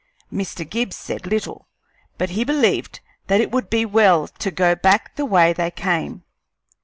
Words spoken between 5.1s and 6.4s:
the way they came.